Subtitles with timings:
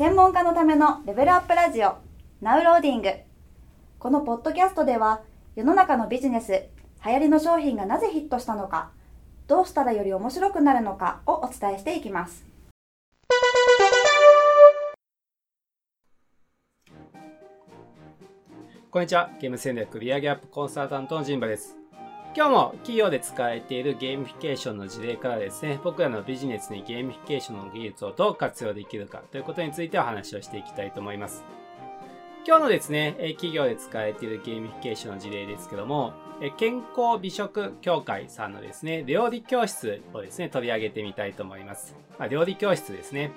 [0.00, 1.98] 専門家のためのレベルアップラジオ
[2.40, 3.10] now loading
[3.98, 5.20] このポッドキャストでは
[5.56, 6.52] 世の中のビジネス
[7.04, 8.92] 流行りの商品がなぜヒットしたのか
[9.46, 12.46] どうしたらより面白くなるのかをお伝えしていきます
[18.90, 19.30] こんにちは。
[19.38, 21.79] ゲーム戦略売上アップコンサルタントのジンバです。
[22.32, 31.42] 今日も企業で使われているゲーミフィケーションの事例からですね、僕らのビジネスにゲーミフィケーションの技術をどう活用できるかということについてお話をしていきたいと思います。
[32.46, 36.12] 今日のですね、企業で使われているゲーミフィケーションの事例ですけども、
[36.56, 41.96] 健康美食協会さんのですね、料理教室をですね、取り上げてみたいと思います。
[42.16, 43.32] まあ、料理教室ですね。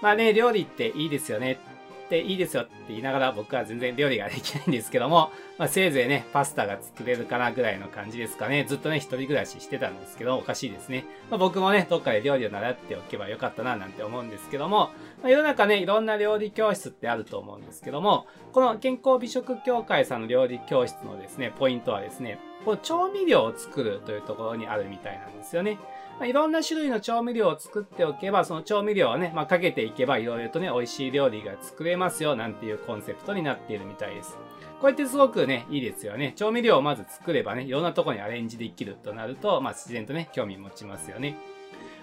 [0.00, 1.58] まあね、料理っていいですよね
[2.08, 8.64] っていいですよって言いながら僕は全然料理ができないんですけども、まあ、せいぜいね、パスタが作れるかなぐらいの感じですかね。
[8.66, 11.04] ずっとね、一人暮らししてたんですけど、おかしいですね。
[11.30, 14.90] まあ、僕もね、どっかで料理を習っておけばよかったななんて思うんですけども、
[15.22, 25.78] まあ、世の中ね、いろんな料理教室ってあると思うんですけども、この健康美食協会さんの料理教室のですね、ポイントはですね、この調味料を作るというところにあるみたいなんですよね。
[26.18, 34.36] まあ、いろんな種類の調味料を作っておけば、その調味料をね、まあ、かけていけば、いろいろとね、美味しい料理が作れますよ、なんていうコンセプトになっているみたいです。
[34.80, 36.32] こうやってすごくね、いいですよね。
[36.36, 41.36] 調味料をまず作ればね、いろんなとこにアレンジできるとなると、まあ、自然とね、興味持ちますよね。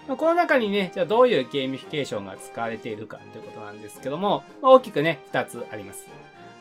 [0.08, 6.06] ま、この中にね、じゃあどういうゲーミフィケーションが使われているかということなんですけども、まあ、大きくね、二つあります。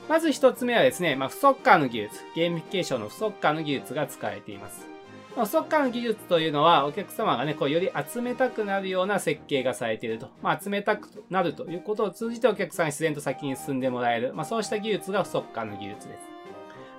[0.07, 4.87] まず一つ目はですね、まあ、不足感の技術、ゲーミフィケーションの不足感の技術が使われています。
[5.35, 10.29] まあ、不足感の技術というのは、お客様がね、こう、より集めたくなるような設計がされていると。
[10.41, 14.33] まあ、集めたくなるということを通じてお客さんに自然と先に進んでもらえる。
[14.33, 16.35] まあ、そうした技術が不足感の技術です。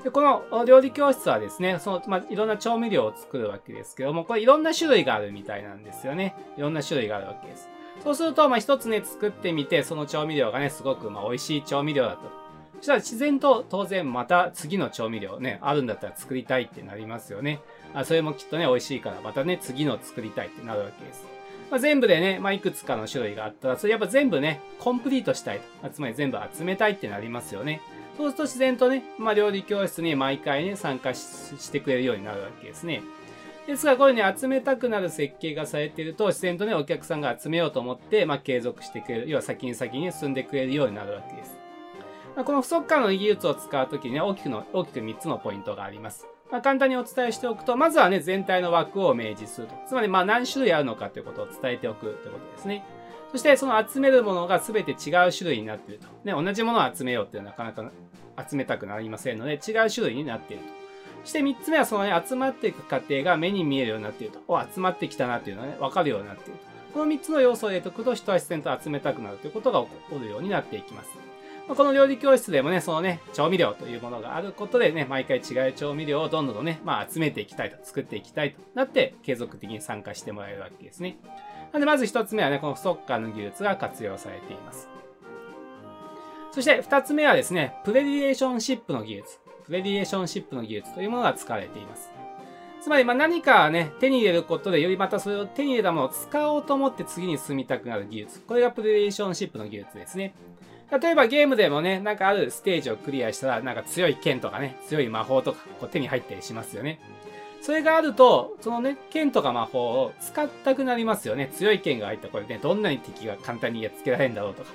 [0.05, 6.35] で、この料理教室はですね、その、まあ、いろんな調味料を作るわけですけども、これいろんな種類があるみたいなんですよね。
[6.59, 7.69] いろんな種類があるわけです。
[8.05, 12.46] そうすると、まあ、一つね、作ってみて、その調味料がね、すごく、まあ、美味しい調味料だと。
[12.79, 17.61] そしたら自然と当然また次の調味料ね、あるんだったら作りたいってなりますよね。
[17.95, 21.37] あそれもきっとね、美味しいからまたね、次の作りたいってなるわけです。
[21.71, 25.61] まあ、全部でね、まあ、いくつかの種類があったら、それやっぱ全部ね、コンプリートしたい。
[25.93, 27.81] つまり全部集めたいってなりますよね。
[28.17, 33.03] そうすると自然とね、まあ、料理教室に毎回ね、参加してくれるようになるわけですね。
[33.67, 39.29] ですが、これね、集めたくなる設計がされていると、自然とね、お客さんが集めようと思って、まあ、継続してくれる。
[39.29, 41.66] 要は先に先に進んでくれるようになるわけです。
[42.45, 46.27] この不足感の技術を使うときにね、大きくの、大きく3つのポイントがあります。
[46.51, 49.75] まあ、簡単にお伝えしておくと、まずはね、全体の枠を明示すると。
[49.87, 52.85] つまり、まあ、何種類あるのかということを伝えておくということですね。
[53.33, 54.95] そして、その集めるものが全て違
[55.27, 56.07] う種類になっていると。
[56.25, 57.93] ね、同じものを集めようっていうのはなかなか
[58.49, 60.69] 集めたくなりませんので、違う種類になっていると。
[61.25, 64.41] そして3つ目は、そのね、集まっていく過程が目に見えるようになっていると。
[64.47, 66.67] お、集まってきたなっていうのはね、わかるようになっていると。
[66.93, 71.11] この3つの要素を入れておくと、人は自然と集めたくなるということが起こるようになっていきます。
[71.69, 81.19] まこの料理教室でもね、そのね、調味料というものがあることでね、毎回違う調味料をどんどんね、まあ集めていきたいと、作っていきたいとなって、継続的に参加してもらえるわけですね。
[81.73, 84.89] なんでまず一つ目はね、この不速感の技術が活用されています。
[86.53, 89.41] そして二つ目はですね、プレディエーションシップの技術。
[89.67, 92.11] プレディエーションシップの技術というものが使われています。
[92.81, 98.41] つまり、まあ何かね、手に入れることで、よりまたそれを手に入れたものを使おうと思って次に進みたくなる技術。
[98.41, 100.35] これがプレディエーションシップの技術ですね。
[100.91, 107.01] 例えばゲームでもね、なんかあるステージをクリアしたら、なんか強い剣とかね、強い魔法とかこう手に入ったりしますよね。
[107.61, 111.51] それがあると、そのね、剣とか魔法を使ったくなりますよね。
[111.55, 114.71] 強い剣が入ったらこれね、どんなに敵が簡単にやっつけられるんだろうとか。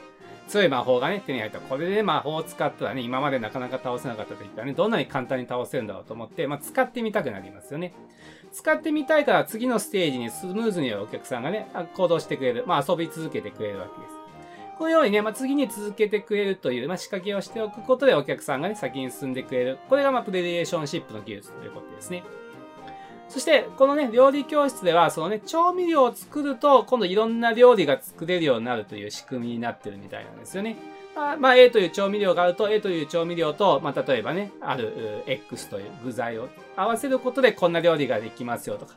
[0.49, 7.93] 強い魔法がね、手に入ったらこれで魔法を使ったらね、今までなかなか倒せなかった時からね、どんなに簡単に倒せるんだろうと思って、まあ、使ってみたくなりますよね。
[8.51, 12.66] 使ってみたいから次のステージにスムーズにお客さんがね、行動してくれる。
[12.67, 14.21] まあ、遊び続けてくれるわけです。
[14.81, 19.78] このようにね、まあ、次に続けてくれるという、まあ、仕掛けをしておくことでお客さんがね、先に進んでくれる。
[19.88, 22.24] これが、まあ、プレディエーションシップの技術ということですね。
[23.30, 30.75] そして、このね、料理教室では、そのね、調味料を作ると、今度いろんな料理が作れるようになるという仕組みになってるみたいなんですよね。
[31.16, 38.96] まあ、まあ、A という調味料があると、A という調味料と、まあ、例えばね、ある X という具材を合わせることでこんな料理ができますよとか、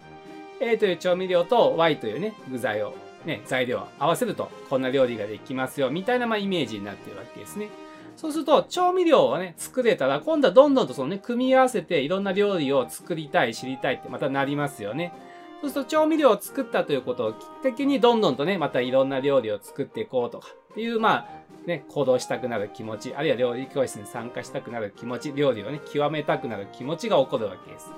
[0.60, 2.94] A という調味料と Y というね、具材を
[3.26, 7.68] ね、材料を合わせるとこんな料理ができますよ、みたいなまあイメージになっているわけですね。
[8.16, 15.12] そうすると、調味料をね、作れたら、今度はどんどんとそのね、組み合わせていろんな料理を作りたい、知りたいってまたなりますよね。
[15.60, 21.28] そうすると、調味料を作ったということをきっかけに、どんどんとね、またいろんな料理を作っていこうとか、っていう、まあ、
[21.66, 27.90] ね、行動したくなる気持ち、あるいは料理教室に参加したくなる気持ち、料理をね、極めたくなる気持ちが起こるわけです。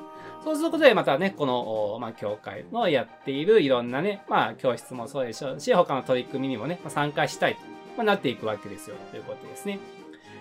[0.46, 7.60] そうすることで、またね、この、まあ、教会のやっているいろんなね、まあ、教室もそうでしょうし、他の取り組みにもね、まあ、参加したいと
[7.96, 8.94] ま、なっていくわけですよ。
[9.10, 9.81] ということですね。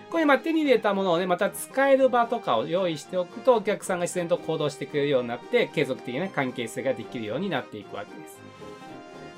[0.08, 8.38] これま手に入れたものをね、また使える場とかを用意しておくと、お客さんが自然と行動してくれるようになって、継続的な関係性ができるようになっていくわけです。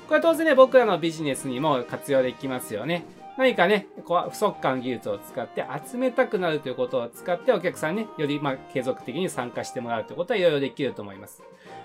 [0.07, 3.05] これは当然ね、僕らのビジネスにも活用できますよね。
[3.39, 11.41] 何かね、こう不足感技術を使って集めたくなるということを使ってお客さん、ね、よりま継続的に参加してもらうということはいろいろできると思います。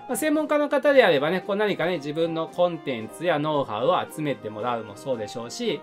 [0.09, 5.79] まあ、専門家の方であればね、こう何かね、自分のコンテンツやノウハウを集めてもらうもそうでしょうし、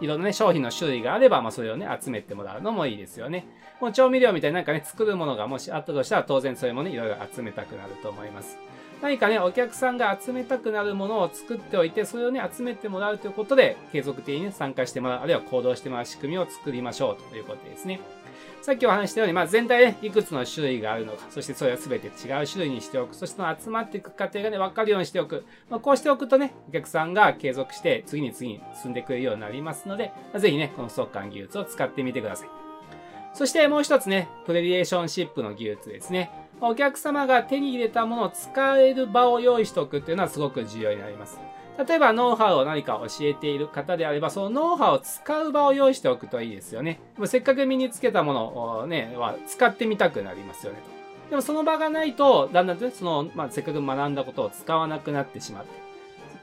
[0.00, 3.48] いろんなね、商品の種類があれば、まあそれをね、集めてもらうのもいいですよね。
[3.80, 8.56] この調味料みたいになんかね、作るものがもしあったとしたら、当然それもね、いろいろ集めたくなると思います。
[9.02, 18.00] 何かね、お客さんが集めたくなるものを作っておいて、それをね、集めてもらうということで、継続的に、ね、参加してもらう、あるいは行動してもらう仕組みを作りましょうということですね。
[18.62, 22.10] さっきお話したように、まあ、全体でいくつの種類があるのか、そしてそれを全て違
[22.42, 25.44] う種類にしておく、そして集まっていく過程がね、分かるようにしておく。
[25.70, 32.48] まあ、こうしておくとね、お客さんが継続して次に次に進んでくれるようになりますので、まあ、ぜひね、この速乾技術を使ってみてください。
[33.34, 36.30] そしてもう一つね、プレリエーションシップの技術ですね。
[36.60, 41.38] お客様が手に入れたものを使える場を用意しておくっていうのはすごく重要になります。
[41.86, 47.00] 例えば、ノウハウを何か教えている方であれば、そのノウハウを使う場を用意しておくといいですよね。
[47.26, 50.78] せっかく身につけたものをね、は使ってみたくなりますよね
[51.26, 51.30] と。
[51.30, 55.70] でもその場がないと、だんだんその、まあ、せっかく学んだことを使わなくなってしまって、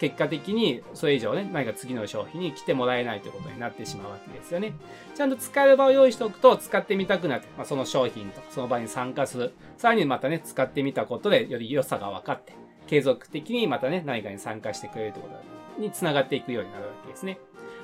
[0.03, 4.73] 結果的にそれ以上ね、何か次の商品に来てもらえないということになってしまうわけですよね。
[5.15, 9.53] ちゃんと使える場を用意しておくと、使ってみたくなって、まあ、その商品とかその場に参加する。
[9.77, 12.51] さらにまたね、使ってみたことでより良さが分かって、
[12.85, 15.29] 継続的にまたね、何かに参加してくれるというこ
[15.77, 17.39] とにつながっていくようになるわけですね。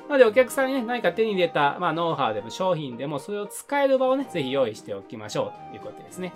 [0.10, 6.34] なのでお客さんにね、何か手に入れた、まあ、ノウハウでも商品でもそれを使える場をね、ぜひ用意しておきましょうということですね。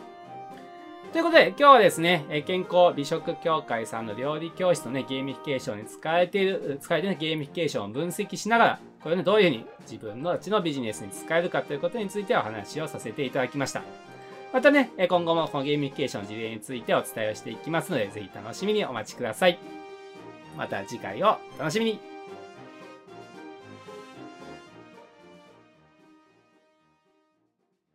[1.12, 13.84] ということで、今日はですね、健康美食協会さんの料理教室のね、ゲーミフィケーションに使えている、使えている、ゲーミフィケーションを分析しながら、これをね、どういうふうに自分のうちのビジネスに使えるかということについてお話をさせていただきました。
[14.54, 19.60] またね、今後もこのゲーミフィケーションの事例についてお伝えをしていきますので、ぜひ楽しみにお待ちください。
[20.58, 22.00] また次回を楽しみに